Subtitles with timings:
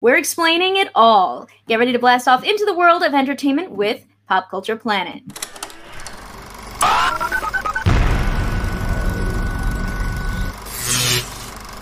[0.00, 1.48] We're explaining it all.
[1.66, 5.24] Get ready to blast off into the world of entertainment with Pop Culture Planet.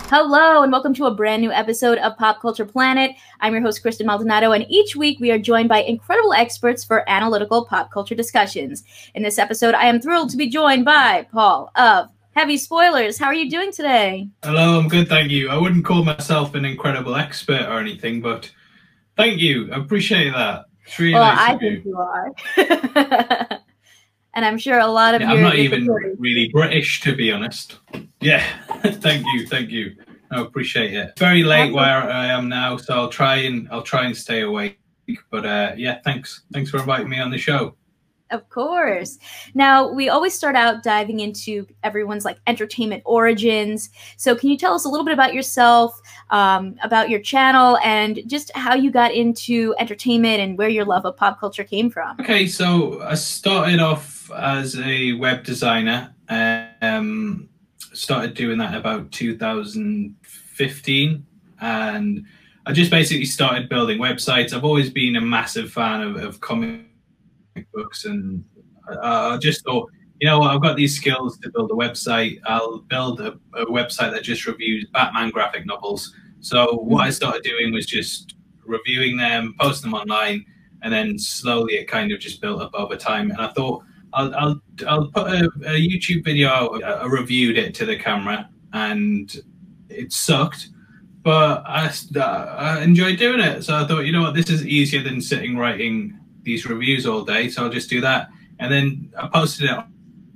[0.09, 3.11] Hello, and welcome to a brand new episode of Pop Culture Planet.
[3.39, 7.07] I'm your host, Kristen Maldonado, and each week we are joined by incredible experts for
[7.07, 8.83] analytical pop culture discussions.
[9.13, 13.17] In this episode, I am thrilled to be joined by Paul of Heavy Spoilers.
[13.17, 14.29] How are you doing today?
[14.43, 15.49] Hello, I'm good, thank you.
[15.49, 18.51] I wouldn't call myself an incredible expert or anything, but
[19.15, 19.73] thank you.
[19.73, 20.65] I appreciate that.
[20.85, 21.91] It's really well, nice I of think you.
[21.93, 22.35] you are.
[24.35, 27.15] and I'm sure a lot of Yeah, your I'm not even supporters- really British, to
[27.15, 27.79] be honest.
[28.21, 28.45] Yeah,
[28.83, 29.95] thank you, thank you.
[30.29, 31.17] I appreciate it.
[31.17, 34.77] Very late where I am now, so I'll try and I'll try and stay awake.
[35.31, 37.75] But uh, yeah, thanks, thanks for inviting me on the show.
[38.29, 39.17] Of course.
[39.53, 43.89] Now, we always start out diving into everyone's like entertainment origins.
[44.17, 48.19] So, can you tell us a little bit about yourself, um, about your channel, and
[48.27, 52.19] just how you got into entertainment and where your love of pop culture came from?
[52.19, 56.13] Okay, so I started off as a web designer.
[56.81, 57.47] Um,
[57.93, 61.25] started doing that about 2015,
[61.61, 62.25] and
[62.65, 64.51] I just basically started building websites.
[64.51, 66.81] I've always been a massive fan of, of comic
[67.73, 68.43] books, and
[69.01, 72.39] I, I just thought, you know I've got these skills to build a website.
[72.45, 76.13] I'll build a, a website that just reviews Batman graphic novels.
[76.39, 78.35] So what I started doing was just
[78.65, 80.45] reviewing them, post them online,
[80.83, 83.31] and then slowly it kind of just built up over time.
[83.31, 86.83] And I thought I'll I'll, I'll put a, a YouTube video out.
[86.83, 89.35] Uh, I reviewed it to the camera, and
[89.89, 90.69] it sucked,
[91.23, 93.63] but I I enjoyed doing it.
[93.63, 97.23] So I thought, you know what, this is easier than sitting writing these reviews all
[97.23, 97.49] day.
[97.49, 98.29] So I'll just do that.
[98.59, 99.77] And then I posted it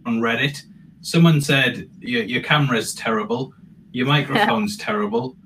[0.06, 0.62] on Reddit.
[1.02, 3.54] Someone said your your camera's terrible,
[3.92, 5.38] your microphone's terrible,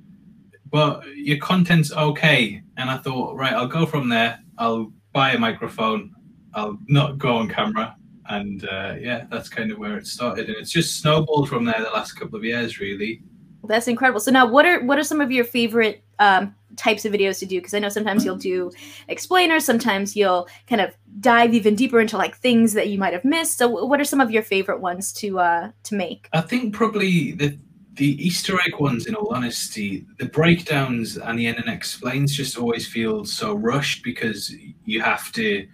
[0.70, 2.62] but your content's okay.
[2.78, 4.40] And I thought, right, I'll go from there.
[4.58, 6.14] I'll buy a microphone.
[6.56, 7.96] I'll not go on camera.
[8.28, 10.48] And uh, yeah, that's kind of where it started.
[10.48, 13.22] And it's just snowballed from there the last couple of years, really.
[13.64, 14.20] That's incredible.
[14.20, 17.46] So now, what are what are some of your favorite um, types of videos to
[17.46, 17.60] do?
[17.60, 18.72] Because I know sometimes you'll do
[19.08, 23.26] explainers, sometimes you'll kind of dive even deeper into like things that you might have
[23.26, 23.58] missed.
[23.58, 26.30] So, what are some of your favorite ones to uh, to make?
[26.34, 27.58] I think probably the
[27.96, 32.88] the Easter egg ones, in all honesty, the breakdowns and the and explains just always
[32.88, 34.54] feel so rushed because
[34.86, 35.68] you have to.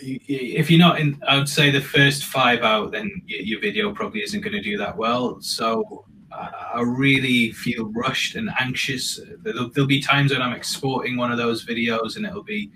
[0.00, 4.22] If you're not in, I would say the first five out, then your video probably
[4.22, 5.40] isn't going to do that well.
[5.40, 6.04] So
[6.74, 9.20] I really feel rushed and anxious.
[9.42, 12.70] There'll, there'll be times when I'm exporting one of those videos and it'll be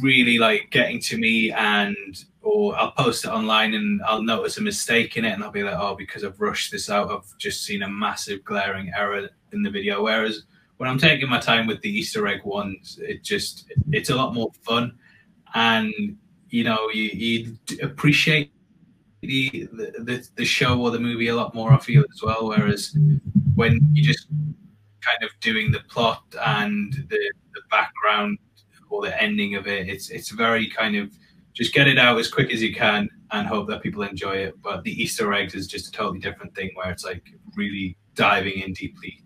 [0.00, 1.96] really like getting to me and
[2.42, 5.62] or I'll post it online and I'll notice a mistake in it and I'll be
[5.62, 9.62] like, oh, because I've rushed this out, I've just seen a massive glaring error in
[9.62, 10.02] the video.
[10.02, 10.44] Whereas
[10.76, 14.34] when I'm taking my time with the Easter egg ones, it just it's a lot
[14.34, 14.98] more fun
[15.54, 16.16] and
[16.50, 18.52] you know you, you appreciate
[19.26, 19.68] the,
[19.98, 22.48] the the show or the movie a lot more I feel as well.
[22.48, 22.96] Whereas
[23.54, 24.28] when you're just
[25.00, 28.38] kind of doing the plot and the, the background
[28.90, 31.10] or the ending of it, it's it's very kind of
[31.52, 34.54] just get it out as quick as you can and hope that people enjoy it.
[34.62, 37.22] But the Easter eggs is just a totally different thing where it's like
[37.56, 39.20] really diving in deeply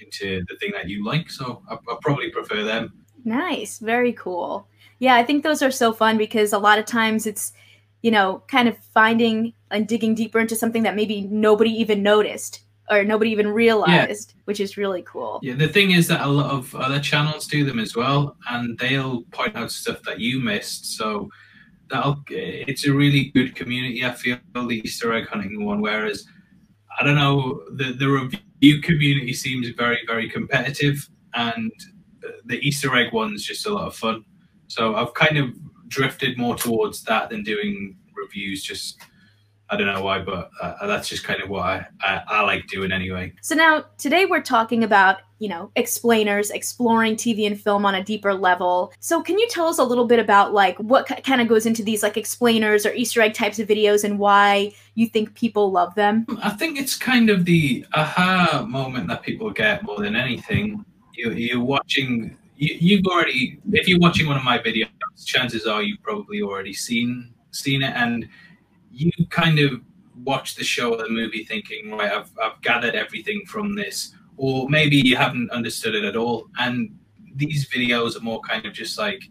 [0.00, 1.30] into the thing that you like.
[1.30, 3.04] So I, I probably prefer them.
[3.24, 4.66] Nice, very cool.
[4.98, 7.52] Yeah, I think those are so fun because a lot of times it's,
[8.02, 12.60] you know, kind of finding and digging deeper into something that maybe nobody even noticed
[12.90, 15.38] or nobody even realized, which is really cool.
[15.42, 18.76] Yeah, the thing is that a lot of other channels do them as well, and
[18.78, 20.96] they'll point out stuff that you missed.
[20.96, 21.30] So
[21.88, 24.04] that'll it's a really good community.
[24.04, 25.80] I feel the Easter egg hunting one.
[25.80, 26.24] Whereas
[26.98, 31.70] I don't know the the review community seems very very competitive, and
[32.44, 34.24] the Easter egg one's just a lot of fun.
[34.66, 35.50] So I've kind of
[35.90, 38.62] drifted more towards that than doing reviews.
[38.62, 38.98] Just
[39.70, 42.66] I don't know why, but uh, that's just kind of what I, I, I like
[42.66, 43.32] doing anyway.
[43.40, 48.02] So now today we're talking about, you know, explainers, exploring TV and film on a
[48.02, 48.92] deeper level.
[48.98, 51.84] So can you tell us a little bit about like what kind of goes into
[51.84, 55.94] these like explainers or Easter egg types of videos and why you think people love
[55.94, 56.26] them?
[56.42, 60.84] I think it's kind of the aha moment that people get more than anything.
[61.14, 64.88] You, you're watching, you, you've already, if you're watching one of my videos,
[65.24, 68.28] chances are you've probably already seen seen it, and
[68.92, 69.80] you kind of
[70.24, 74.68] watch the show or the movie thinking, right, I've, I've gathered everything from this, or
[74.68, 76.48] maybe you haven't understood it at all.
[76.58, 76.96] And
[77.34, 79.22] these videos are more kind of just like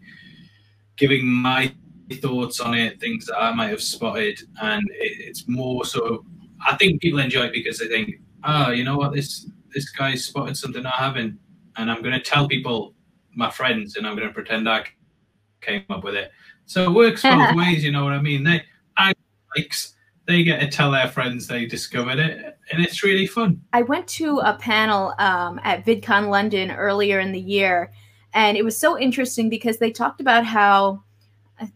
[0.96, 1.72] giving my
[2.20, 6.24] thoughts on it, things that I might have spotted, and it, it's more sort of.
[6.66, 10.16] I think people enjoy it because they think, oh, you know what, this this guy
[10.16, 11.38] spotted something I haven't,
[11.76, 12.94] and I'm going to tell people,
[13.34, 14.84] my friends, and I'm going to pretend I
[15.60, 16.30] came up with it.
[16.66, 18.44] So it works both ways, you know what I mean?
[18.44, 18.62] They,
[18.96, 19.12] I
[19.56, 19.94] likes,
[20.26, 23.60] they get to tell their friends they discovered it, and it's really fun.
[23.72, 27.92] I went to a panel um, at VidCon London earlier in the year,
[28.32, 31.02] and it was so interesting because they talked about how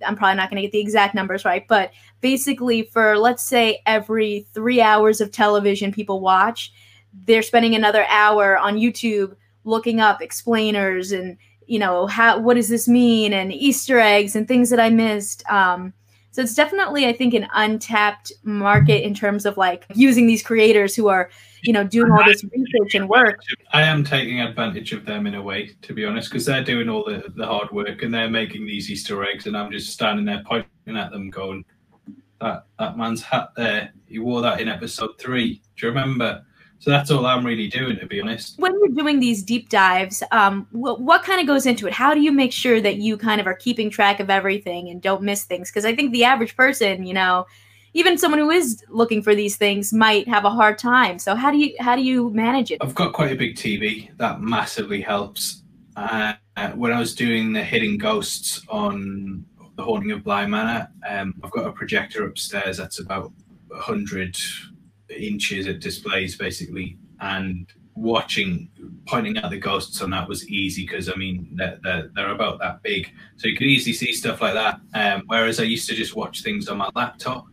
[0.07, 3.83] I'm probably not going to get the exact numbers right, but basically, for let's say
[3.87, 6.73] every three hours of television people watch,
[7.27, 12.69] they're spending another hour on YouTube looking up explainers and you know how what does
[12.69, 15.45] this mean and Easter eggs and things that I missed.
[15.51, 15.93] Um,
[16.35, 20.97] so it's definitely, I think, an untapped market in terms of like using these creators
[20.97, 21.31] who are,
[21.63, 23.39] you know, doing all this research and work.
[23.73, 26.89] I am taking advantage of them in a way, to be honest, because they're doing
[26.89, 30.25] all the, the hard work and they're making these Easter eggs, and I'm just standing
[30.25, 31.65] there pointing at them, going,
[32.41, 35.63] "That that man's hat there, he wore that in episode three.
[35.77, 36.45] Do you remember?"
[36.85, 38.59] So that's all I'm really doing, to be honest.
[38.59, 41.95] When you're doing these deep dives, um, what, what kind of goes into it?
[41.95, 45.01] How do you make sure that you kind of are keeping track of everything and
[45.01, 45.71] don't miss things?
[45.71, 47.47] Because I think the average person, you know,
[47.95, 51.19] even someone who is looking for these things might have a hard time.
[51.19, 52.77] So how do you how do you manage it?
[52.83, 55.63] I've got quite a big TV that massively helps.
[55.97, 56.35] Uh,
[56.75, 59.43] when I was doing the hidden ghosts on
[59.77, 63.33] the haunting of Bly Manor, um, I've got a projector upstairs that's about
[63.69, 64.37] 100
[65.11, 67.67] inches it displays basically, and
[67.97, 68.69] watching
[69.07, 72.59] pointing out the ghosts on that was easy because I mean they're, they're, they're about
[72.61, 74.81] that big, so you could easily see stuff like that.
[74.95, 77.47] Um, whereas I used to just watch things on my laptop,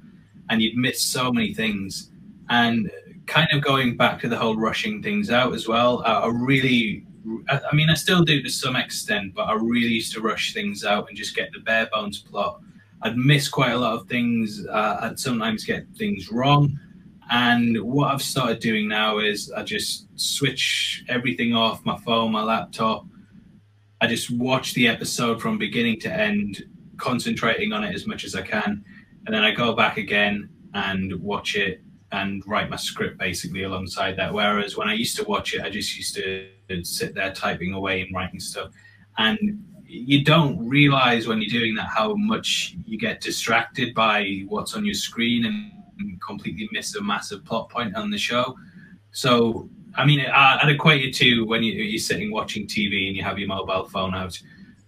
[0.50, 2.12] and you'd miss so many things.
[2.50, 2.92] And
[3.28, 7.06] kind of going back to the whole rushing things out as well, I, I really.
[7.50, 10.84] I mean, I still do to some extent, but I really used to rush things
[10.84, 12.62] out and just get the bare bones plot.
[13.04, 14.66] I'd miss quite a lot of things.
[14.66, 16.80] Uh, I'd sometimes get things wrong.
[17.32, 22.44] And what I've started doing now is I just switch everything off my phone, my
[22.44, 23.06] laptop.
[24.02, 26.64] I just watch the episode from beginning to end,
[26.98, 28.84] concentrating on it as much as I can.
[29.26, 31.82] And then I go back again and watch it
[32.12, 34.34] and write my script basically alongside that.
[34.34, 36.50] Whereas when I used to watch it, I just used to
[36.84, 38.72] sit there typing away and writing stuff.
[39.18, 44.76] And you don't realize when you're doing that how much you get distracted by what's
[44.76, 45.72] on your screen and
[46.26, 48.56] completely miss a massive plot point on the show.
[49.12, 53.24] So, I mean, I'd equate it to when you, you're sitting watching TV and you
[53.24, 54.40] have your mobile phone out.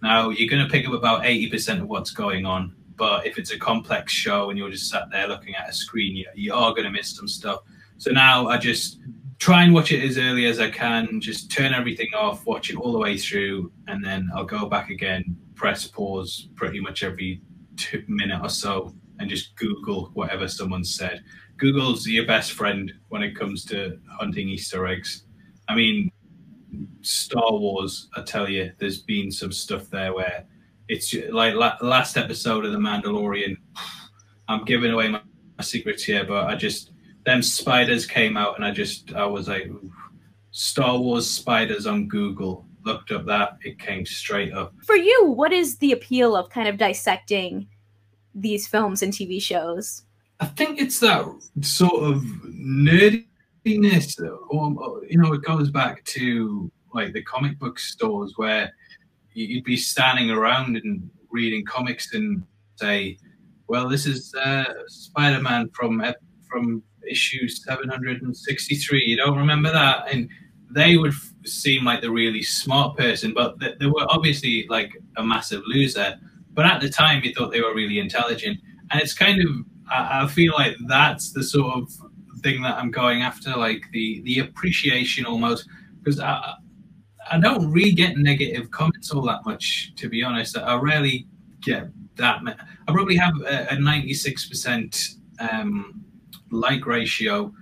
[0.02, 2.74] Now, you're going to pick up about 80% of what's going on.
[2.96, 6.16] But if it's a complex show and you're just sat there looking at a screen,
[6.16, 7.60] you, you are going to miss some stuff.
[7.98, 9.00] So now I just
[9.38, 12.76] try and watch it as early as I can, just turn everything off, watch it
[12.76, 17.42] all the way through, and then I'll go back again, press pause pretty much every
[17.76, 21.22] two minute or so, and just Google whatever someone said.
[21.56, 25.24] Google's your best friend when it comes to hunting Easter eggs.
[25.68, 26.10] I mean,
[27.02, 30.44] Star Wars, I tell you, there's been some stuff there where
[30.88, 33.56] it's like last episode of The Mandalorian.
[34.48, 35.22] I'm giving away my,
[35.56, 36.90] my secrets here, but I just
[37.24, 39.70] them spiders came out, and I just I was like,
[40.50, 42.66] Star Wars spiders on Google.
[42.84, 44.74] Looked up that it came straight up.
[44.84, 47.66] For you, what is the appeal of kind of dissecting
[48.34, 50.02] these films and TV shows?
[50.40, 51.26] I think it's that
[51.60, 58.34] sort of nerdiness, or, you know, it goes back to like the comic book stores
[58.36, 58.72] where
[59.32, 62.44] you'd be standing around and reading comics and
[62.76, 63.18] say,
[63.66, 66.02] "Well, this is uh, Spider-Man from
[66.48, 69.04] from issue 763.
[69.04, 70.28] You don't remember that?" And
[70.70, 71.14] they would
[71.44, 76.18] seem like the really smart person, but they were obviously like a massive loser
[76.54, 78.58] but at the time, you thought they were really intelligent.
[78.90, 79.48] And it's kind of,
[79.90, 81.90] I, I feel like that's the sort of
[82.42, 85.68] thing that I'm going after, like the the appreciation almost,
[86.02, 86.54] because I
[87.30, 90.56] I don't really get negative comments all that much, to be honest.
[90.56, 91.26] I rarely
[91.62, 92.40] get that.
[92.46, 96.04] I probably have a, 96% um,
[96.50, 97.52] like ratio.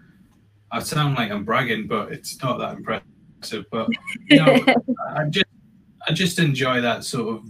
[0.72, 3.64] I sound like I'm bragging, but it's not that impressive.
[3.70, 3.88] But
[4.28, 4.64] you know,
[5.16, 5.46] I just
[6.08, 7.48] I just enjoy that sort of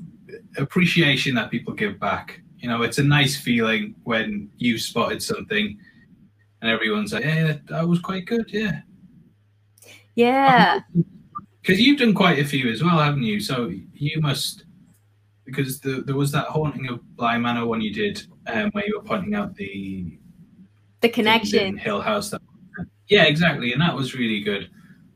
[0.56, 2.40] appreciation that people give back.
[2.58, 5.78] You know, it's a nice feeling when you've spotted something
[6.60, 8.82] and everyone's like, "Yeah, that was quite good." Yeah.
[10.14, 10.80] Yeah.
[11.60, 13.40] Because you've done quite a few as well, haven't you?
[13.40, 14.64] So you must,
[15.44, 18.96] because the, there was that haunting of Bly Manor one you did, um, where you
[18.96, 20.18] were pointing out the
[21.00, 22.30] the connection Hill House.
[22.30, 22.42] That,
[23.08, 24.70] yeah, exactly, and that was really good.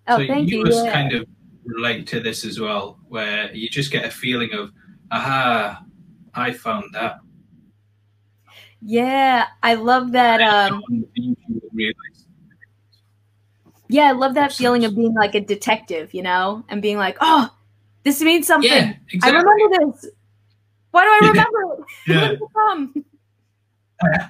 [0.08, 0.58] Oh, so thank you.
[0.58, 0.92] You must yeah.
[0.92, 1.26] kind of
[1.64, 4.72] relate to this as well, where you just get a feeling of
[5.10, 5.84] aha,
[6.34, 7.18] I found that.
[8.82, 10.40] Yeah, I love that.
[10.40, 10.82] Um,
[13.88, 17.16] Yeah, I love that feeling of being like a detective, you know, and being like,
[17.20, 17.48] oh,
[18.02, 18.70] this means something.
[18.70, 19.38] Yeah, exactly.
[19.38, 20.10] I remember this.
[20.90, 22.30] Why do I remember yeah.
[22.30, 23.02] it?
[24.02, 24.28] Yeah.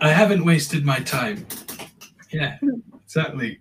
[0.00, 1.46] I, I haven't wasted my time.
[2.32, 2.58] Yeah,
[3.04, 3.60] exactly.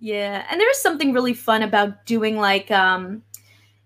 [0.00, 3.22] Yeah, and there is something really fun about doing like, um,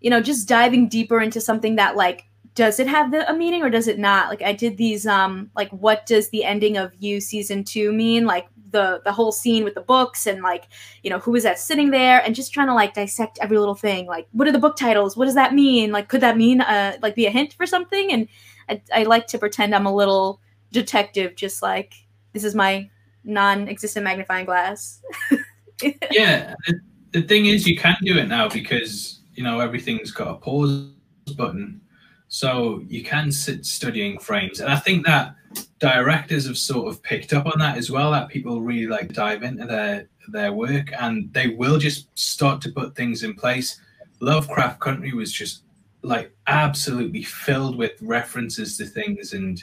[0.00, 2.24] you know, just diving deeper into something that like
[2.54, 4.30] does it have the, a meaning or does it not?
[4.30, 8.24] Like I did these um like what does the ending of you season 2 mean?
[8.24, 10.64] Like the the whole scene with the books and like,
[11.02, 13.74] you know, who is that sitting there and just trying to like dissect every little
[13.74, 14.06] thing.
[14.06, 15.16] Like what are the book titles?
[15.16, 15.92] What does that mean?
[15.92, 18.12] Like could that mean uh like be a hint for something?
[18.12, 18.28] And
[18.68, 20.40] I, I like to pretend I'm a little
[20.72, 21.94] detective just like
[22.32, 22.88] this is my
[23.26, 25.02] non-existent magnifying glass.
[26.10, 26.80] yeah, the,
[27.12, 30.90] the thing is you can do it now because, you know, everything's got a pause
[31.36, 31.80] button
[32.28, 34.60] so you can sit studying frames.
[34.60, 35.34] And I think that
[35.78, 39.14] directors have sort of picked up on that as well, that people really like to
[39.14, 43.80] dive into their their work and they will just start to put things in place.
[44.20, 45.62] Lovecraft Country was just
[46.02, 49.62] like absolutely filled with references to things and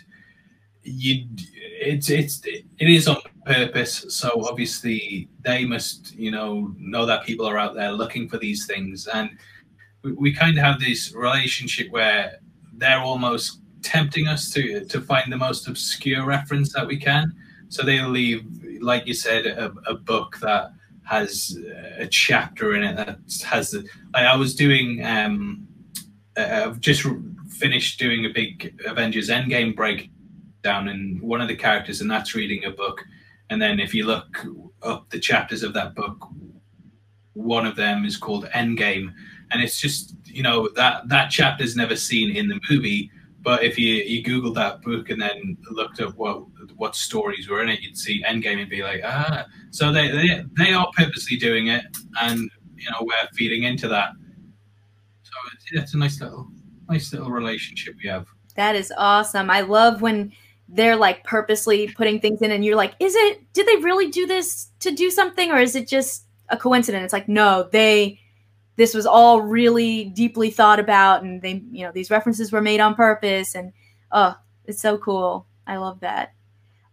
[0.84, 1.25] you
[1.56, 7.46] it's it's it is on purpose so obviously they must you know know that people
[7.46, 9.30] are out there looking for these things and
[10.04, 12.40] we, kind of have this relationship where
[12.74, 17.34] they're almost tempting us to to find the most obscure reference that we can.
[17.70, 18.46] So they'll leave,
[18.82, 20.72] like you said, a, a book that
[21.04, 21.58] has
[21.98, 23.76] a chapter in it that has
[24.14, 25.68] I was doing, um,
[26.38, 27.06] uh, I've just
[27.50, 32.66] finished doing a big Avengers Endgame breakdown, and one of the characters, and that's reading
[32.66, 33.04] a book.
[33.50, 34.46] And then if you look
[34.82, 36.28] up the chapters of that book,
[37.34, 39.14] one of them is called Endgame,
[39.54, 43.12] and it's just you know that that chapter's never seen in the movie.
[43.42, 46.44] But if you you googled that book and then looked at what
[46.76, 50.44] what stories were in it you'd see endgame and be like ah so they they,
[50.58, 51.84] they are purposely doing it
[52.22, 54.12] and you know we're feeding into that.
[55.24, 56.48] So it's, it's a nice little
[56.90, 58.28] nice little relationship we have.
[58.56, 59.50] That is awesome.
[59.50, 60.32] I love when
[60.70, 64.26] they're like purposely putting things in and you're like is it did they really do
[64.26, 67.06] this to do something or is it just a coincidence?
[67.06, 68.20] It's like no they
[68.75, 72.80] this was all really deeply thought about and they you know these references were made
[72.80, 73.72] on purpose and
[74.12, 75.46] oh it's so cool.
[75.68, 76.34] I love that.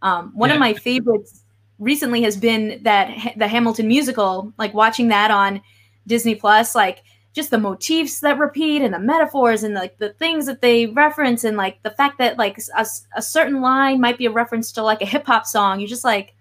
[0.03, 0.55] Um, one yeah.
[0.55, 1.45] of my favorites
[1.79, 5.63] recently has been that the hamilton musical like watching that on
[6.07, 10.47] disney plus like just the motifs that repeat and the metaphors and like the things
[10.47, 14.27] that they reference and like the fact that like a, a certain line might be
[14.27, 15.81] a reference to like a hip-hop song.
[15.81, 16.35] You're just like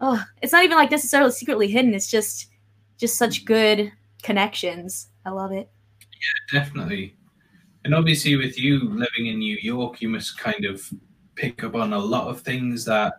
[0.00, 1.94] oh it's not even like necessarily secretly hidden.
[1.94, 2.48] It's just
[2.98, 3.90] just such good
[4.28, 5.08] connections.
[5.24, 5.70] I love it.
[6.02, 7.16] Yeah, definitely.
[7.84, 10.86] And obviously, with you living in New York, you must kind of
[11.34, 13.14] pick up on a lot of things that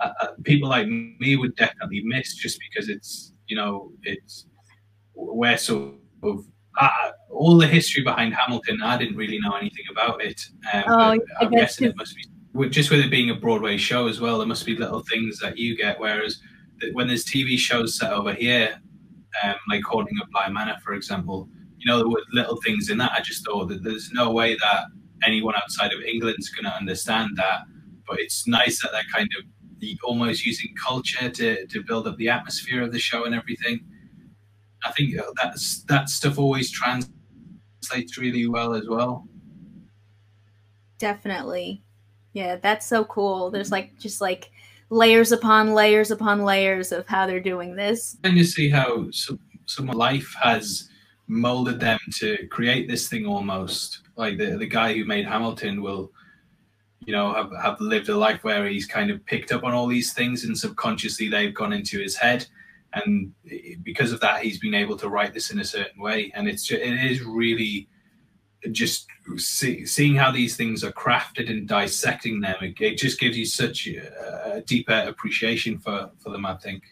[0.00, 4.46] uh, uh people like me would definitely miss just because it's, you know, it's
[5.14, 6.46] we're sort of
[6.80, 8.80] uh, all the history behind Hamilton.
[8.82, 10.40] I didn't really know anything about it.
[10.72, 14.18] Um, oh, I'm guessing it must be just with it being a Broadway show as
[14.18, 14.38] well.
[14.38, 16.00] There must be little things that you get.
[16.00, 16.40] Whereas
[16.94, 18.80] when there's TV shows set over here,
[19.42, 21.48] um, like haunting of Bly Manor, for example.
[21.78, 23.12] You know, there were little things in that.
[23.12, 24.84] I just thought that there's no way that
[25.26, 27.60] anyone outside of England's going to understand that.
[28.06, 29.44] But it's nice that they're kind of
[30.02, 33.80] almost using culture to, to build up the atmosphere of the show and everything.
[34.84, 39.26] I think that's that stuff always translates really well as well.
[40.98, 41.82] Definitely.
[42.32, 43.50] Yeah, that's so cool.
[43.50, 44.50] There's like just like
[44.94, 48.16] layers upon layers upon layers of how they're doing this.
[48.22, 50.88] And you see how some, some life has
[51.26, 54.02] molded them to create this thing almost.
[54.16, 56.12] Like the, the guy who made Hamilton will,
[57.04, 59.88] you know, have, have lived a life where he's kind of picked up on all
[59.88, 62.46] these things and subconsciously they've gone into his head.
[62.92, 63.32] And
[63.82, 66.30] because of that, he's been able to write this in a certain way.
[66.36, 67.88] And it's just, it is really
[68.72, 69.06] just
[69.36, 73.44] see, seeing how these things are crafted and dissecting them, it, it just gives you
[73.44, 76.82] such a, a, deeper appreciation for, for them, I think.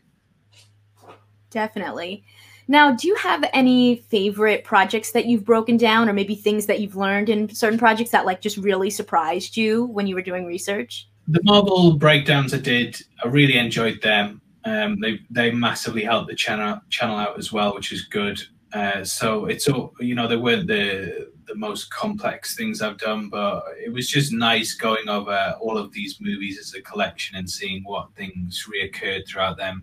[1.51, 2.25] Definitely.
[2.69, 6.81] Now, do you have any favorite projects that you've broken down, or maybe things that
[6.81, 10.47] you've learned in certain projects that like just really surprised you when you were doing
[10.47, 11.09] research?
[11.29, 14.41] The Marvel breakdowns I did, I really enjoyed them.
[14.65, 18.41] Um, they they massively helped the channel channel out as well, which is good.
[18.73, 23.29] Uh, so it's all you know they weren't the the most complex things I've done,
[23.29, 27.49] but it was just nice going over all of these movies as a collection and
[27.49, 29.83] seeing what things reoccurred throughout them.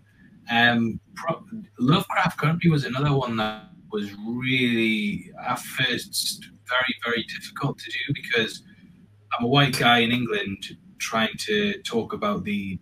[0.50, 1.44] Um, Pro-
[1.78, 8.14] Lovecraft Country was another one that was really at first very very difficult to do
[8.14, 8.62] because
[9.38, 10.64] I'm a white guy in England
[10.98, 12.80] trying to talk about the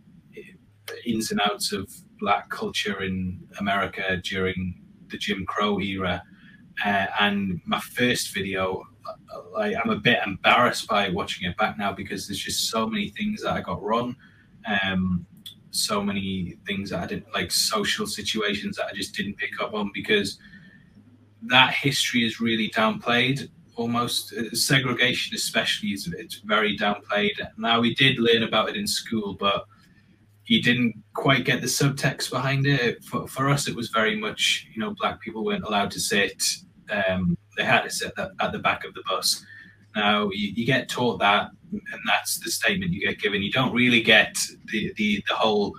[1.04, 4.74] ins and outs of black culture in America during
[5.10, 6.22] the Jim Crow era.
[6.84, 8.84] Uh, and my first video,
[9.52, 13.08] like, I'm a bit embarrassed by watching it back now because there's just so many
[13.08, 14.16] things that I got wrong.
[14.82, 15.26] Um,
[15.70, 19.74] so many things that I didn't like social situations that I just didn't pick up
[19.74, 20.38] on because
[21.42, 27.94] that history is really downplayed almost uh, segregation especially is it's very downplayed now we
[27.94, 29.66] did learn about it in school but
[30.48, 33.04] you didn't quite get the subtext behind it.
[33.04, 36.42] For, for us it was very much you know black people weren't allowed to sit
[36.90, 39.44] um, they had to sit at the back of the bus.
[39.94, 43.42] Now you, you get taught that and that's the statement you get given.
[43.42, 44.36] You don't really get
[44.66, 45.74] the the, the whole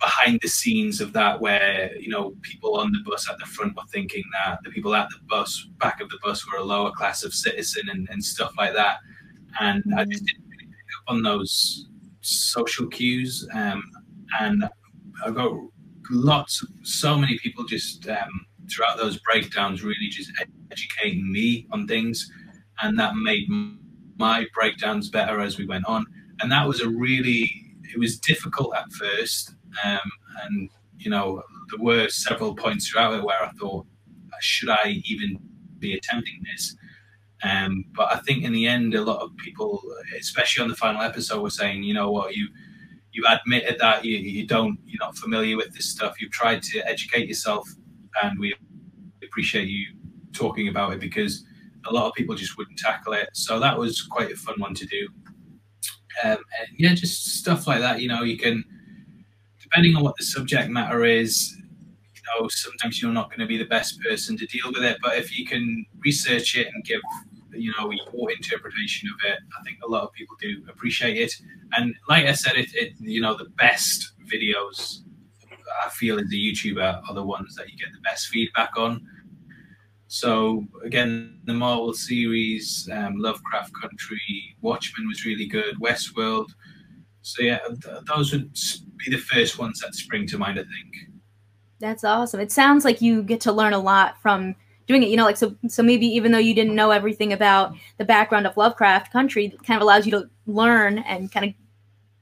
[0.00, 3.76] behind the scenes of that where you know people on the bus at the front
[3.76, 6.90] were thinking that the people at the bus back of the bus were a lower
[6.92, 8.98] class of citizen and, and stuff like that.
[9.60, 9.98] And mm-hmm.
[9.98, 11.88] i just didn't really pick up on those
[12.24, 13.82] social cues um,
[14.40, 14.64] and
[15.24, 15.52] i got
[16.10, 20.30] lots of so many people just um, throughout those breakdowns really just
[20.70, 22.30] educating me on things
[22.82, 23.46] and that made
[24.16, 26.04] my breakdowns better as we went on
[26.40, 27.50] and that was a really
[27.84, 30.00] it was difficult at first um,
[30.44, 33.86] and, you know, there were several points throughout it where I thought,
[34.40, 35.38] should I even
[35.78, 36.76] be attempting this?
[37.42, 39.82] Um, but I think in the end, a lot of people,
[40.18, 42.48] especially on the final episode, were saying, you know what, you
[43.12, 46.20] you've admitted that you, you don't you're not familiar with this stuff.
[46.20, 47.68] You've tried to educate yourself,
[48.22, 48.54] and we
[49.22, 49.86] appreciate you
[50.32, 51.44] talking about it because
[51.86, 53.28] a lot of people just wouldn't tackle it.
[53.34, 55.08] So that was quite a fun one to do.
[56.22, 58.00] Um, and yeah, just stuff like that.
[58.00, 58.64] You know, you can
[59.60, 61.63] depending on what the subject matter is, you
[62.26, 64.98] know, sometimes you're not going to be the best person to deal with it.
[65.02, 67.00] But if you can research it and give,
[67.52, 71.32] you know, your interpretation of it, I think a lot of people do appreciate it.
[71.76, 75.00] And like I said, it, it you know, the best videos
[75.84, 79.06] I feel as a YouTuber are the ones that you get the best feedback on.
[80.06, 85.76] So again, the Marvel series, um, Lovecraft Country, Watchmen was really good.
[85.80, 86.48] Westworld.
[87.22, 88.52] So yeah, th- those would
[88.98, 91.13] be the first ones that spring to mind, I think.
[91.80, 92.40] That's awesome.
[92.40, 94.54] It sounds like you get to learn a lot from
[94.86, 95.08] doing it.
[95.08, 95.54] You know, like so.
[95.68, 99.62] So maybe even though you didn't know everything about the background of Lovecraft Country, it
[99.64, 101.54] kind of allows you to learn and kind of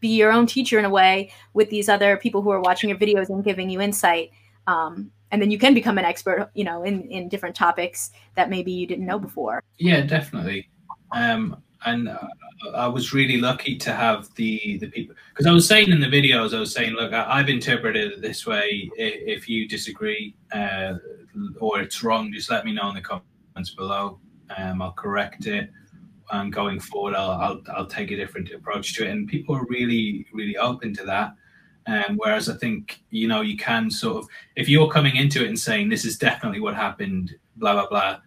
[0.00, 2.98] be your own teacher in a way with these other people who are watching your
[2.98, 4.30] videos and giving you insight.
[4.66, 8.50] Um, and then you can become an expert, you know, in in different topics that
[8.50, 9.62] maybe you didn't know before.
[9.78, 10.68] Yeah, definitely.
[11.12, 12.18] Um, and uh,
[12.74, 16.06] I was really lucky to have the the people because I was saying in the
[16.06, 18.90] videos I was saying look I, have interpreted it this way.
[18.96, 20.94] If you disagree uh,
[21.60, 24.20] or it's wrong just let me know in the comments below.
[24.56, 25.70] Um, I'll correct it
[26.30, 29.10] and going forward I'll, I'll, I'll take a different approach to it.
[29.10, 31.34] And people are really really open to that.
[31.86, 35.48] Um, whereas I think you know you can sort of if you're coming into it
[35.48, 38.18] and saying this is definitely what happened blah blah blah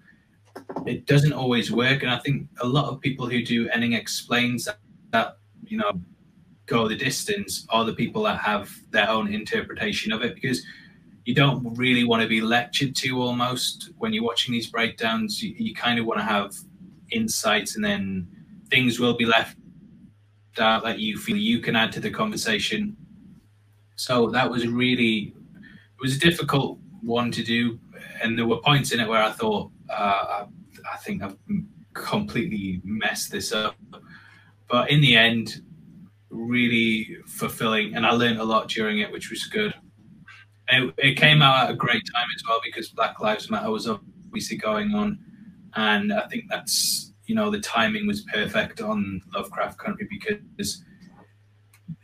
[0.85, 2.03] it doesn't always work.
[2.03, 4.79] And I think a lot of people who do Ending Explains that,
[5.11, 5.99] that, you know,
[6.65, 10.65] go the distance are the people that have their own interpretation of it because
[11.25, 15.41] you don't really want to be lectured to almost when you're watching these breakdowns.
[15.41, 16.55] You, you kind of want to have
[17.11, 18.27] insights and then
[18.69, 19.57] things will be left
[20.59, 22.95] out that you feel you can add to the conversation.
[23.95, 27.79] So that was really, it was a difficult one to do.
[28.21, 30.45] And there were points in it where I thought, uh,
[30.91, 31.37] I think I've
[31.93, 33.75] completely messed this up.
[34.69, 35.61] But in the end,
[36.29, 39.73] really fulfilling, and I learned a lot during it, which was good.
[40.69, 43.87] It, it came out at a great time as well because Black Lives Matter was
[43.87, 45.19] obviously going on,
[45.75, 50.83] and I think that's you know the timing was perfect on Lovecraft Country because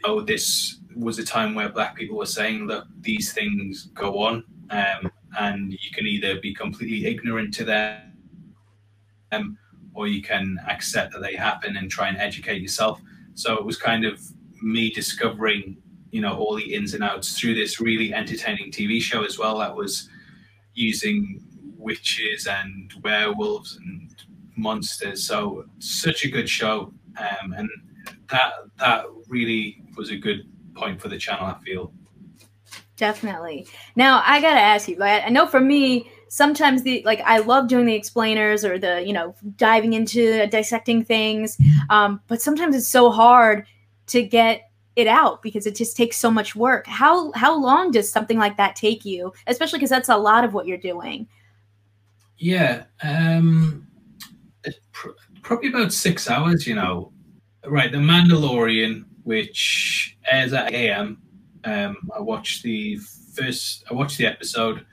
[0.04, 4.44] oh this was a time where Black people were saying look these things go on,
[4.70, 9.58] um, and you can either be completely ignorant to them
[9.94, 13.02] or you can accept that they happen and try and educate yourself.
[13.34, 14.22] So it was kind of
[14.62, 15.78] me discovering,
[16.12, 19.60] you know, all the ins and outs through this really entertaining TV show as well
[19.60, 20.10] that was
[20.74, 21.42] using
[21.78, 24.16] witches and werewolves and
[24.56, 25.26] monsters.
[25.26, 27.70] So such a good show, um, and
[28.30, 31.46] that that really was a good point for the channel.
[31.46, 31.94] I feel.
[33.02, 33.66] Definitely.
[33.96, 34.96] Now I gotta ask you.
[34.96, 39.04] Like, I know for me, sometimes the like I love doing the explainers or the
[39.04, 41.58] you know diving into dissecting things,
[41.90, 43.66] um, but sometimes it's so hard
[44.06, 46.86] to get it out because it just takes so much work.
[46.86, 49.34] How how long does something like that take you?
[49.48, 51.28] Especially because that's a lot of what you're doing.
[52.38, 53.88] Yeah, um,
[54.92, 56.68] pr- probably about six hours.
[56.68, 57.12] You know,
[57.66, 57.92] right?
[57.92, 61.18] The Mandalorian, which airs at AM
[61.64, 62.98] Um, I watch the
[63.36, 64.86] first, I watch the episode,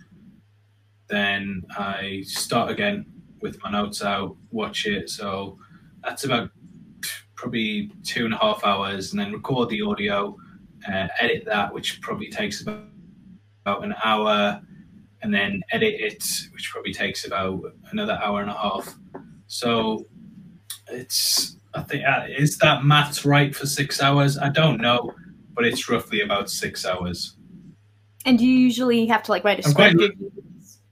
[1.09, 3.07] then I start again
[3.41, 5.09] with my notes out, watch it.
[5.11, 5.59] So
[6.03, 6.51] that's about
[7.35, 10.37] probably two and a half hours, and then record the audio,
[10.87, 12.85] uh, edit that, which probably takes about,
[13.65, 14.61] about an hour,
[15.23, 18.95] and then edit it, which probably takes about another hour and a half.
[19.47, 20.05] So
[20.89, 24.39] it's I think uh, is that maths right for six hours?
[24.39, 25.13] I don't know,
[25.59, 27.35] but it's roughly about six hours.
[28.25, 30.23] And do you usually have to like write a I'm quite script,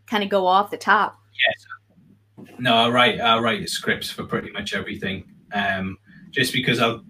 [0.08, 1.16] kind of go off the top?
[1.46, 2.48] Yes.
[2.58, 5.32] No, I write I write scripts for pretty much everything.
[5.52, 5.98] Um,
[6.32, 7.04] just because I'll,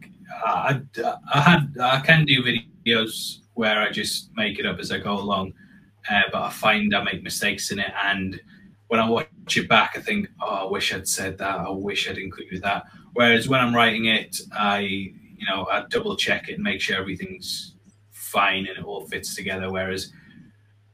[0.45, 0.83] I
[1.33, 5.15] I had I can do videos where I just make it up as I go
[5.15, 5.55] along,
[6.11, 8.39] uh, but I find I make mistakes in it, and
[8.89, 11.59] when I watch it back, I think, oh, I wish I'd said that.
[11.61, 12.85] I wish I'd included that.
[13.15, 16.97] Whereas when I'm writing it, I you know I double check it and make sure
[16.97, 17.75] everything's
[18.11, 19.71] fine and it all fits together.
[19.71, 20.13] Whereas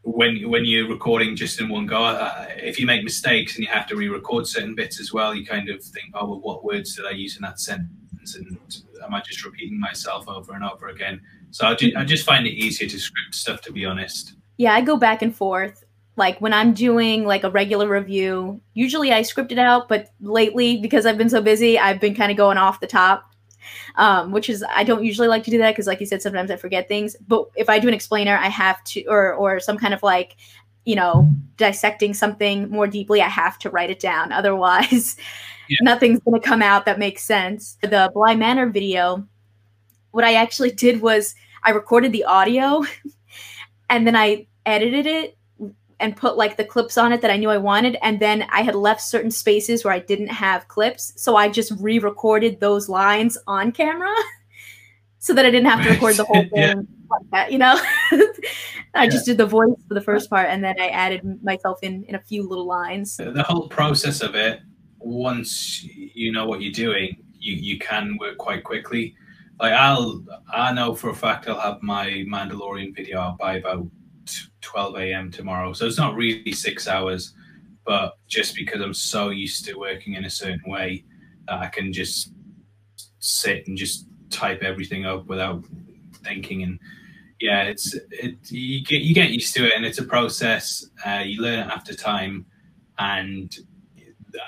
[0.02, 3.70] when when you're recording just in one go, uh, if you make mistakes and you
[3.70, 6.96] have to re-record certain bits as well, you kind of think, oh, well, what words
[6.96, 8.58] did I use in that sentence, and
[9.04, 11.20] am I just repeating myself over and over again?
[11.50, 14.34] So I, I just find it easier to script stuff, to be honest.
[14.56, 15.84] Yeah, I go back and forth.
[16.16, 20.76] Like when I'm doing like a regular review, usually I script it out, but lately
[20.76, 23.31] because I've been so busy, I've been kind of going off the top.
[23.96, 26.50] Um, which is I don't usually like to do that because, like you said, sometimes
[26.50, 27.16] I forget things.
[27.28, 30.36] But if I do an explainer, I have to, or or some kind of like,
[30.84, 34.32] you know, dissecting something more deeply, I have to write it down.
[34.40, 35.16] Otherwise,
[35.68, 35.76] Yeah.
[35.82, 37.76] nothing's gonna come out that makes sense.
[37.82, 39.26] The Bly Manor video,
[40.10, 42.82] what I actually did was I recorded the audio,
[43.90, 45.36] and then I edited it
[46.02, 47.96] and put like the clips on it that I knew I wanted.
[48.02, 51.12] And then I had left certain spaces where I didn't have clips.
[51.16, 54.14] So I just re recorded those lines on camera
[55.18, 56.74] so that I didn't have to record the whole thing Yeah.
[57.10, 57.80] like that, you know?
[58.94, 62.04] I just did the voice for the first part and then I added myself in
[62.08, 63.16] in a few little lines.
[63.16, 64.60] the whole process of it
[64.98, 69.14] once you know what you're doing you you can work quite quickly
[69.58, 70.22] like i'll
[70.54, 73.84] i know for a fact i'll have my mandalorian video out by about
[74.62, 75.72] 12 a.m tomorrow.
[75.72, 77.34] So it's not really six hours
[77.84, 81.02] but just because i'm so used to working in a certain way
[81.48, 82.30] that i can just
[83.18, 85.62] sit and just type everything up without
[86.24, 86.62] thinking.
[86.62, 86.78] And
[87.40, 90.86] yeah it's it you get you get used to it and it's a process.
[91.06, 92.46] Uh, you learn it after time.
[92.98, 93.56] And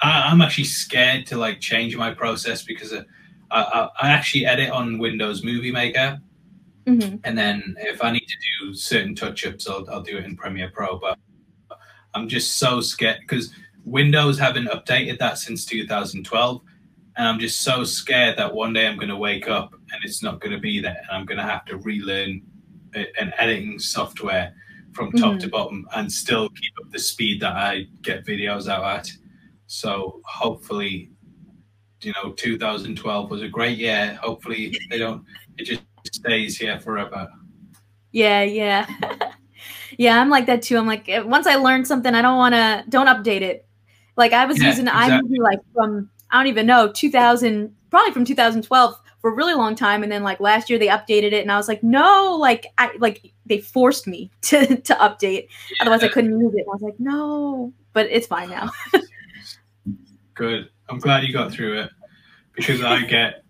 [0.03, 3.03] I, I'm actually scared to like change my process because uh,
[3.50, 6.20] I, I, I actually edit on Windows Movie Maker,
[6.87, 10.25] hmm and then if I need to do certain touch ups, I'll, I'll do it
[10.25, 10.99] in Premiere Pro.
[10.99, 11.18] But
[12.14, 13.53] I'm just so scared because
[13.85, 16.61] Windows haven't updated that since 2012,
[17.16, 20.23] and I'm just so scared that one day I'm going to wake up and it's
[20.23, 22.42] not going to be there, and I'm going to have to relearn
[22.94, 24.55] an editing software
[24.92, 25.40] from top Mhm.
[25.40, 29.11] to bottom and still keep up the speed that I get videos out at.
[29.66, 31.11] So hopefully,
[32.03, 34.18] you know, 2012 was a great year.
[34.23, 35.25] Hopefully, they don't.
[35.59, 35.83] It just
[36.14, 37.29] stays here forever.
[38.12, 38.87] Yeah, yeah.
[39.98, 40.79] yeah, I'm like that too.
[40.79, 43.66] I'm like, eh, once I learn something, I don't want to, don't update it.
[44.16, 45.29] Like, I was Yeah, using exactly.
[45.29, 49.74] iMovie like from, I don't even know, 2000, probably from 2012 for a really long
[49.74, 50.03] time.
[50.03, 52.90] And then like last year they updated it and I was like, no, like, I,
[52.98, 55.48] like they forced me to, to update.
[55.81, 56.61] Otherwise I couldn't use it.
[56.61, 58.70] And I was like, no, but it's fine now.
[60.35, 60.68] Good.
[60.88, 61.90] I'm glad you got through it
[62.55, 63.44] because I get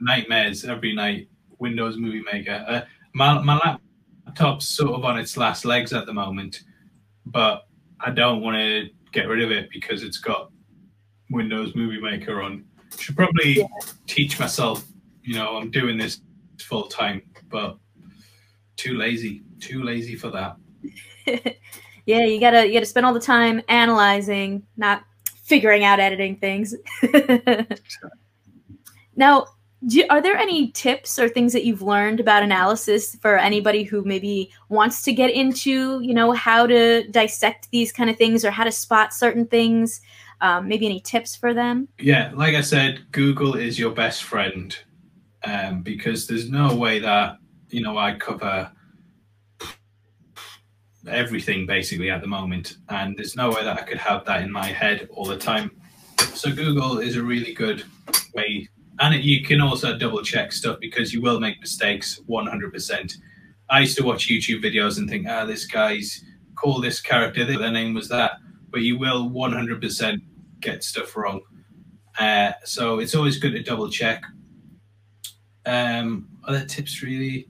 [0.00, 1.28] nightmares every night.
[1.58, 2.64] Windows Movie Maker.
[2.68, 2.80] Uh,
[3.14, 3.78] my my
[4.26, 6.60] laptop's sort of on its last legs at the moment,
[7.24, 7.66] but
[8.00, 10.50] I don't want to get rid of it because it's got
[11.30, 12.64] Windows Movie Maker on.
[12.98, 13.66] Should probably Yeah.
[14.06, 14.84] teach myself.
[15.22, 16.20] You know, I'm doing this
[16.60, 17.78] full time, but
[18.76, 19.42] too lazy.
[19.60, 20.56] Too lazy for that.
[22.06, 25.02] yeah, you gotta, you gotta spend all the time analyzing, not
[25.44, 26.74] figuring out editing things.
[29.16, 29.46] now,
[29.86, 34.02] do, are there any tips or things that you've learned about analysis for anybody who
[34.04, 38.50] maybe wants to get into, you know, how to dissect these kind of things or
[38.50, 40.00] how to spot certain things?
[40.40, 41.88] Um, maybe any tips for them?
[41.98, 44.76] Yeah, like I said, Google is your best friend
[45.44, 47.38] um, because there's no way that
[47.70, 48.70] you know I cover
[51.08, 54.52] everything basically at the moment, and there's no way that I could have that in
[54.52, 55.70] my head all the time.
[56.34, 57.84] So Google is a really good
[58.34, 58.68] way,
[59.00, 63.14] and it, you can also double check stuff because you will make mistakes 100%.
[63.68, 67.70] I used to watch YouTube videos and think, ah, this guy's call this character, their
[67.70, 68.32] name was that,
[68.70, 70.20] but you will 100%
[70.60, 71.40] get stuff wrong.
[72.18, 74.22] Uh, so it's always good to double check.
[75.66, 77.46] Um, other tips, really.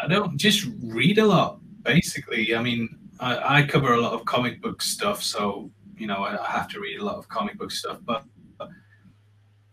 [0.00, 1.58] I don't just read a lot.
[1.82, 2.88] Basically, I mean,
[3.20, 7.00] I, cover a lot of comic book stuff, so you know I have to read
[7.00, 7.98] a lot of comic book stuff.
[8.04, 8.24] But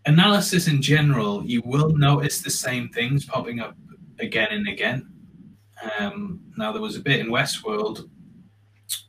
[0.06, 3.76] analysis in general, you will notice the same things popping up
[4.20, 5.08] again and again.
[6.00, 8.10] Um, now there was a bit in Westworld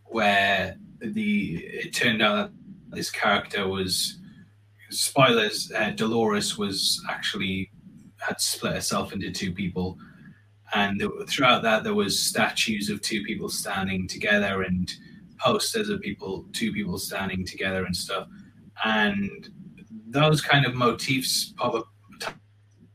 [0.05, 2.51] where the it turned out
[2.91, 4.19] that this character was
[4.91, 5.71] spoilers.
[5.73, 7.71] Uh, Dolores was actually
[8.19, 9.99] had split herself into two people,
[10.75, 14.93] and throughout that there was statues of two people standing together and
[15.39, 18.27] posters of people two people standing together and stuff,
[18.85, 19.51] and
[20.07, 21.87] those kind of motifs pop up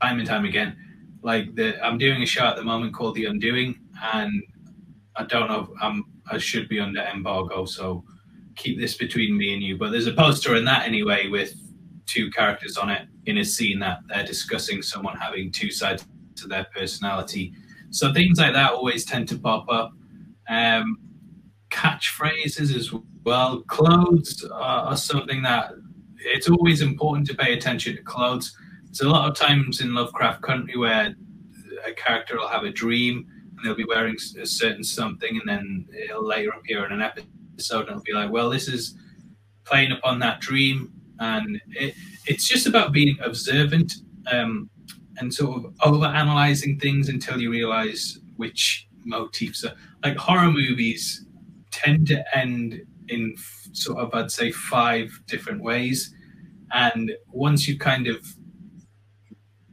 [0.01, 0.75] time and time again.
[1.21, 3.79] Like the I'm doing a show at the moment called The Undoing,
[4.13, 4.43] and
[5.15, 5.73] I don't know.
[5.81, 8.03] I'm I should be under embargo, so
[8.55, 9.77] keep this between me and you.
[9.77, 11.53] But there's a poster in that anyway with
[12.05, 16.47] two characters on it in a scene that they're discussing someone having two sides to
[16.47, 17.53] their personality.
[17.91, 19.91] So things like that always tend to pop up.
[20.49, 20.97] Um,
[21.69, 22.93] catchphrases as
[23.23, 23.61] well.
[23.63, 25.71] Clothes are, are something that
[26.25, 28.55] it's always important to pay attention to clothes.
[28.85, 31.15] There's a lot of times in Lovecraft Country where
[31.85, 35.87] a character will have a dream and they'll be wearing a certain something, and then
[35.97, 38.95] it'll later appear in an episode, and it'll be like, well, this is
[39.65, 41.93] playing upon that dream, and it,
[42.25, 43.93] it's just about being observant
[44.31, 44.69] um,
[45.17, 51.25] and sort of over analyzing things until you realize which motifs are like horror movies
[51.71, 53.35] tend to end in
[53.73, 56.13] sort of I'd say five different ways,
[56.73, 58.25] and once you kind of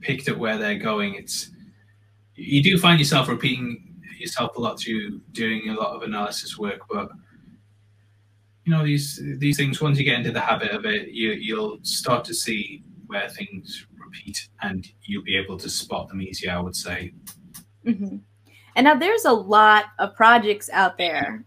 [0.01, 1.51] picked at where they're going, it's
[2.35, 6.81] you do find yourself repeating yourself a lot through doing a lot of analysis work,
[6.91, 7.09] but
[8.65, 11.79] you know these these things once you get into the habit of it, you you'll
[11.83, 16.53] start to see where things repeat, and you'll be able to spot them easier.
[16.53, 17.13] I would say.
[17.87, 18.17] Mm-hmm.
[18.77, 21.45] And now there's a lot of projects out there,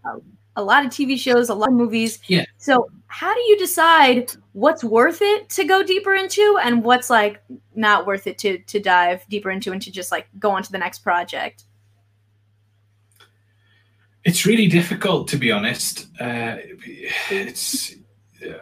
[0.56, 2.18] a lot of TV shows, a lot of movies.
[2.26, 2.44] Yeah.
[2.58, 7.42] So how do you decide what's worth it to go deeper into and what's like
[7.74, 10.72] not worth it to to dive deeper into and to just like go on to
[10.72, 11.64] the next project?
[14.24, 16.06] It's really difficult to be honest.
[16.20, 16.56] Uh,
[17.30, 17.94] it's
[18.44, 18.52] uh,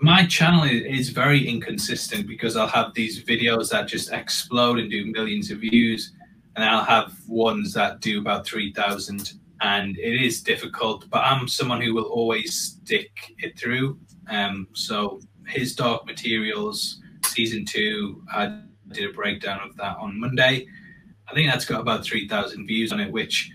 [0.00, 5.06] my channel is very inconsistent because I'll have these videos that just explode and do
[5.06, 6.12] millions of views,
[6.54, 11.08] and I'll have ones that do about three thousand and it is difficult.
[11.10, 13.98] But I'm someone who will always stick it through.
[14.28, 20.66] Um, so his Dark Materials season two, I did a breakdown of that on Monday.
[21.28, 23.50] I think that's got about three thousand views on it, which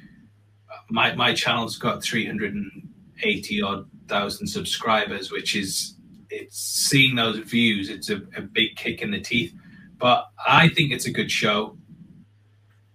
[0.89, 2.89] my my channel's got three hundred and
[3.23, 5.95] eighty odd thousand subscribers, which is
[6.29, 7.89] it's seeing those views.
[7.89, 9.53] It's a, a big kick in the teeth.
[9.97, 11.77] But I think it's a good show.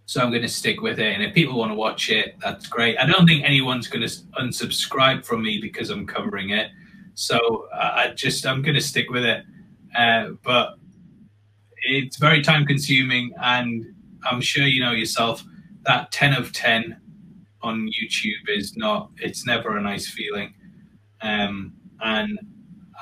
[0.06, 1.12] So I'm going to stick with it.
[1.12, 2.96] And if people want to watch it, that's great.
[2.98, 6.70] I don't think anyone's going to unsubscribe from me because I'm covering it.
[7.14, 9.44] So I just, I'm going to stick with it.
[9.98, 10.76] Uh, but
[11.82, 13.32] it's very time consuming.
[13.42, 13.84] And
[14.24, 15.42] I'm sure you know yourself
[15.82, 17.00] that 10 of 10
[17.62, 20.54] on YouTube is not, it's never a nice feeling.
[21.20, 22.38] Um, and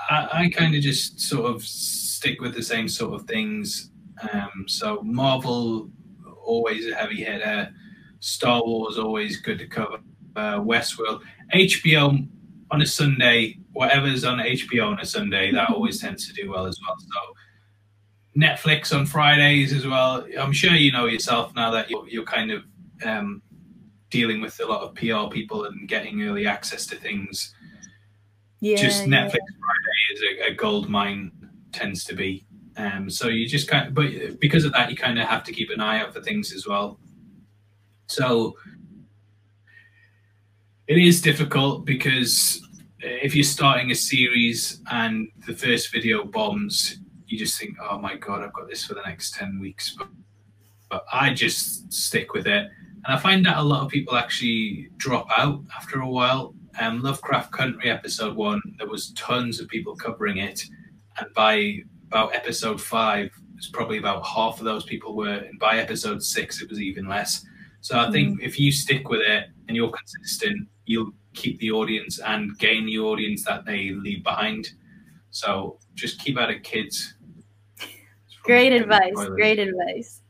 [0.08, 3.90] I, I kind of just sort of stick with the same sort of things.
[4.32, 5.90] Um, so Marvel
[6.44, 7.72] always a heavy hitter.
[8.20, 9.98] Star Wars always good to cover.
[10.36, 11.22] Uh, Westworld,
[11.54, 12.26] HBO
[12.70, 16.66] on a Sunday, whatever's on HBO on a Sunday, that always tends to do well
[16.66, 16.96] as well.
[16.98, 20.26] So Netflix on Fridays as well.
[20.38, 22.64] I'm sure you know yourself now that you're, you're kind of
[23.04, 23.42] um,
[24.10, 27.54] dealing with a lot of PR people and getting early access to things.
[28.60, 29.58] Yeah, just Netflix yeah.
[29.60, 31.30] Friday is a, a gold mine
[31.72, 32.46] tends to be.
[32.76, 35.52] Um, so you just kind of, but because of that, you kind of have to
[35.52, 36.98] keep an eye out for things as well.
[38.06, 38.56] So
[40.86, 42.60] it is difficult because
[43.00, 48.16] if you're starting a series and the first video bombs, you just think, oh my
[48.16, 49.94] God, I've got this for the next 10 weeks.
[49.96, 50.08] But,
[50.90, 52.68] but I just stick with it.
[53.04, 56.54] And I find that a lot of people actually drop out after a while.
[56.80, 60.64] Um, Lovecraft Country episode one, there was tons of people covering it.
[61.18, 61.82] And by
[62.14, 66.62] about episode five, it's probably about half of those people were, and by episode six,
[66.62, 67.44] it was even less.
[67.80, 68.44] So I think mm.
[68.44, 73.00] if you stick with it and you're consistent, you'll keep the audience and gain the
[73.00, 74.68] audience that they leave behind.
[75.30, 77.14] So just keep at it, kids.
[78.44, 79.16] Great advice.
[79.34, 80.20] Great advice.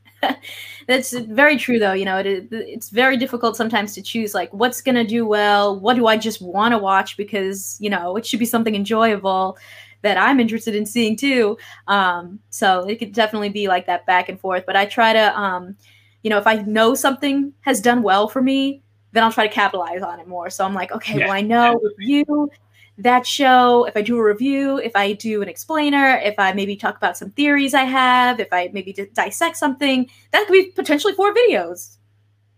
[0.87, 1.92] That's very true, though.
[1.92, 5.79] You know, it, it's very difficult sometimes to choose like what's going to do well.
[5.79, 9.59] What do I just want to watch because you know it should be something enjoyable
[10.04, 11.58] that I'm interested in seeing too.
[11.88, 14.64] Um, so it could definitely be like that back and forth.
[14.66, 15.76] But I try to, um,
[16.22, 19.52] you know, if I know something has done well for me, then I'll try to
[19.52, 20.50] capitalize on it more.
[20.50, 22.50] So I'm like, okay, yeah, well, I know with you,
[22.98, 26.76] that show, if I do a review, if I do an explainer, if I maybe
[26.76, 31.14] talk about some theories I have, if I maybe dissect something, that could be potentially
[31.14, 31.96] four videos.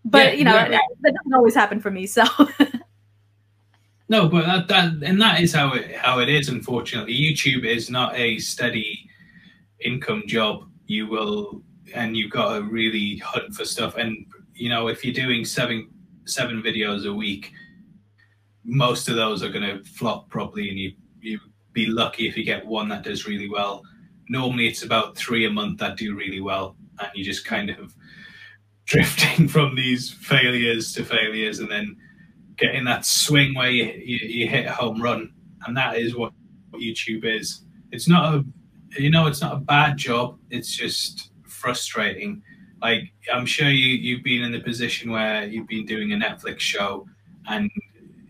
[0.05, 0.69] But yeah, you know, yeah.
[0.69, 2.05] that, that, doesn't always happen for me.
[2.05, 2.23] So
[4.09, 6.47] No, but that, that and that is how it how it is.
[6.47, 9.09] Unfortunately, YouTube is not a steady
[9.81, 10.69] income job.
[10.85, 11.61] You will,
[11.93, 13.97] and you've got to really hunt for stuff.
[13.97, 15.89] And you know, if you're doing seven
[16.25, 17.51] seven videos a week,
[18.63, 21.39] most of those are going to flop probably, and you you
[21.73, 23.83] be lucky if you get one that does really well.
[24.29, 27.93] Normally, it's about three a month that do really well, and you just kind of
[28.85, 31.97] drifting from these failures to failures, and then
[32.57, 35.33] getting that swing where you, you, you hit a home run,
[35.65, 36.33] and that is what
[36.73, 37.61] YouTube is.
[37.91, 38.45] It's not a
[38.97, 40.37] you know it's not a bad job.
[40.49, 42.41] It's just frustrating.
[42.81, 46.59] Like I'm sure you you've been in the position where you've been doing a Netflix
[46.59, 47.07] show,
[47.47, 47.69] and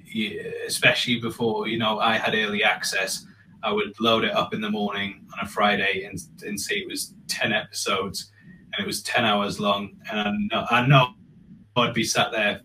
[0.06, 3.26] you, especially before you know I had early access.
[3.64, 6.88] I would load it up in the morning on a Friday and, and see it
[6.88, 8.32] was 10 episodes
[8.74, 9.98] and it was 10 hours long.
[10.12, 11.14] And I know, I know
[11.76, 12.62] I'd be sat there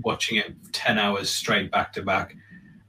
[0.00, 2.36] watching it 10 hours straight back to back.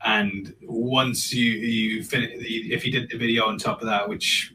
[0.06, 4.54] And once you you finish if you did the video on top of that which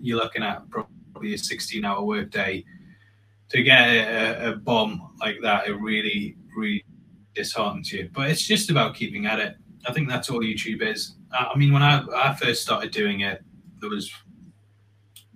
[0.00, 2.64] you're looking at probably a 16 hour work day
[3.50, 6.84] to get a, a, bomb like that it really really
[7.34, 8.10] disheartens you.
[8.12, 9.56] But it's just about keeping at it.
[9.86, 11.14] I think that's all youtube is.
[11.32, 13.42] I mean when i, I first started doing it
[13.80, 14.12] there was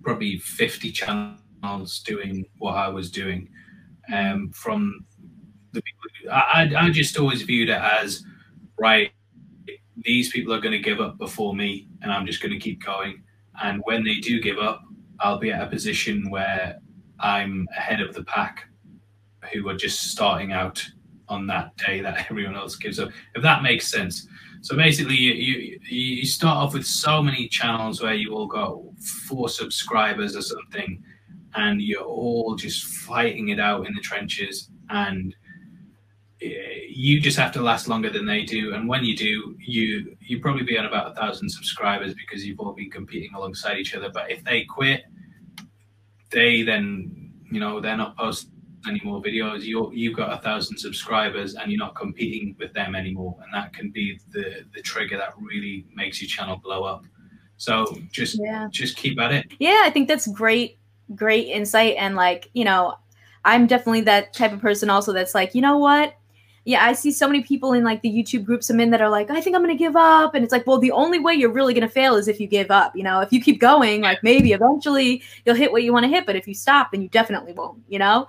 [0.01, 3.47] probably 50 channels doing what i was doing
[4.11, 5.05] um, from
[5.73, 6.31] the people.
[6.31, 8.23] I, I just always viewed it as
[8.79, 9.11] right.
[9.97, 12.83] These people are going to give up before me, and I'm just going to keep
[12.83, 13.23] going.
[13.61, 14.81] And when they do give up,
[15.19, 16.79] I'll be at a position where
[17.19, 18.67] I'm ahead of the pack,
[19.53, 20.83] who are just starting out
[21.29, 23.09] on that day that everyone else gives up.
[23.35, 24.27] If that makes sense.
[24.61, 28.77] So basically, you, you, you start off with so many channels where you all got
[29.27, 31.03] four subscribers or something,
[31.55, 34.69] and you're all just fighting it out in the trenches.
[34.89, 35.35] And
[36.43, 38.73] Eh, you just have to last longer than they do.
[38.73, 42.59] And when you do you you probably be on about a thousand subscribers because you've
[42.59, 44.09] all been competing alongside each other.
[44.13, 45.03] But if they quit
[46.31, 48.51] they then you know they're not posting
[48.87, 49.61] any more videos.
[49.61, 53.37] You you've got a thousand subscribers and you're not competing with them anymore.
[53.43, 57.05] And that can be the the trigger that really makes your channel blow up.
[57.57, 58.67] So just yeah.
[58.71, 59.53] just keep at it.
[59.59, 60.79] Yeah i think that's great
[61.15, 61.95] great insight.
[61.97, 62.95] And like you know
[63.45, 66.15] i'm definitely that type of person also that's like you know what
[66.65, 69.09] yeah, I see so many people in like the YouTube groups I'm in that are
[69.09, 71.51] like, I think I'm gonna give up, and it's like, well, the only way you're
[71.51, 72.95] really gonna fail is if you give up.
[72.95, 76.09] You know, if you keep going, like maybe eventually you'll hit what you want to
[76.09, 77.83] hit, but if you stop, then you definitely won't.
[77.89, 78.27] You know,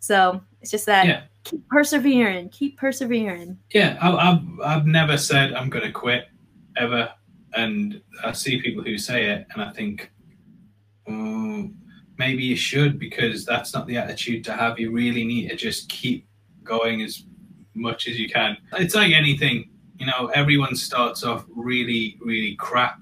[0.00, 1.22] so it's just that yeah.
[1.44, 3.56] keep persevering, keep persevering.
[3.72, 6.26] Yeah, I, I've I've never said I'm gonna quit
[6.76, 7.12] ever,
[7.54, 10.10] and I see people who say it, and I think.
[11.08, 11.72] Mm,
[12.18, 14.78] maybe you should because that's not the attitude to have.
[14.78, 16.28] You really need to just keep
[16.64, 17.24] going as
[17.78, 18.56] much as you can.
[18.74, 23.00] It's like anything, you know, everyone starts off really, really crap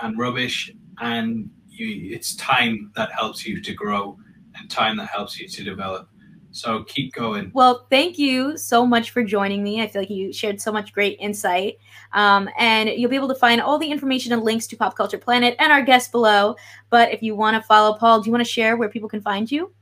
[0.00, 4.16] and rubbish, and you, it's time that helps you to grow
[4.56, 6.08] and time that helps you to develop.
[6.52, 7.50] So keep going.
[7.54, 9.80] Well, thank you so much for joining me.
[9.80, 11.78] I feel like you shared so much great insight.
[12.12, 15.16] Um, and you'll be able to find all the information and links to Pop Culture
[15.16, 16.56] Planet and our guests below.
[16.90, 19.22] But if you want to follow Paul, do you want to share where people can
[19.22, 19.72] find you?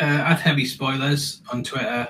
[0.00, 2.08] Uh, at Heavy Spoilers on Twitter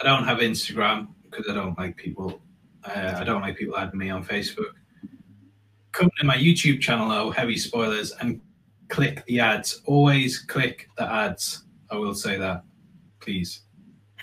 [0.00, 2.40] I don't have Instagram because I don't like people.
[2.84, 4.72] Uh, I don't like people adding me on Facebook.
[5.92, 8.40] Come to my YouTube channel though, Heavy Spoilers, and
[8.88, 9.80] click the ads.
[9.86, 11.64] Always click the ads.
[11.90, 12.64] I will say that,
[13.20, 13.60] please.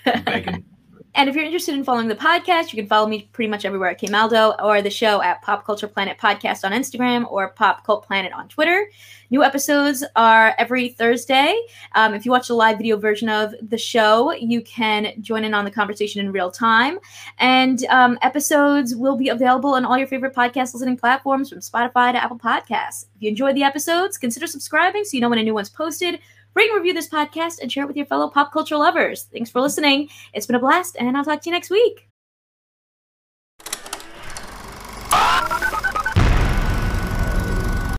[0.06, 0.64] I'm begging.
[1.14, 3.90] And if you're interested in following the podcast, you can follow me pretty much everywhere
[3.90, 8.06] at kaymaldo or the show at Pop Culture Planet Podcast on Instagram or Pop Cult
[8.06, 8.88] Planet on Twitter.
[9.28, 11.54] New episodes are every Thursday.
[11.94, 15.52] Um, if you watch the live video version of the show, you can join in
[15.52, 16.98] on the conversation in real time.
[17.38, 22.12] And um, episodes will be available on all your favorite podcast listening platforms from Spotify
[22.12, 23.06] to Apple Podcasts.
[23.16, 26.20] If you enjoyed the episodes, consider subscribing so you know when a new one's posted
[26.54, 29.24] rate and review this podcast, and share it with your fellow pop culture lovers.
[29.32, 30.08] Thanks for listening.
[30.32, 32.11] It's been a blast, and I'll talk to you next week.